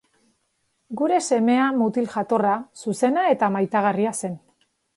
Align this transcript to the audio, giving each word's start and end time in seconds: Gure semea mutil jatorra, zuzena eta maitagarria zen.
Gure 1.01 1.19
semea 1.33 1.67
mutil 1.83 2.09
jatorra, 2.15 2.55
zuzena 2.85 3.29
eta 3.35 3.53
maitagarria 3.59 4.19
zen. 4.23 4.39